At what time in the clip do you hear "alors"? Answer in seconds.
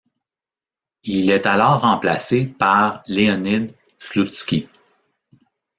1.45-1.81